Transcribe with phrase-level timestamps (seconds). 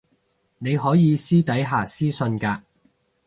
[0.57, 2.61] 你可以私底下私訊嘅